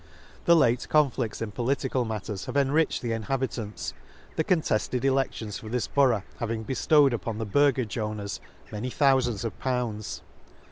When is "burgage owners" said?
7.45-8.39